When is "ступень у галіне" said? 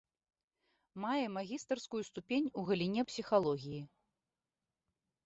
2.09-3.01